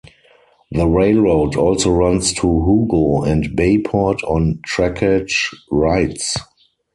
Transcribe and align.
The 0.71 0.87
railroad 0.87 1.55
also 1.55 1.91
runs 1.91 2.33
to 2.33 2.39
Hugo 2.41 3.21
and 3.23 3.55
Bayport 3.55 4.23
on 4.23 4.59
trackage 4.67 5.53
rights. 5.69 6.35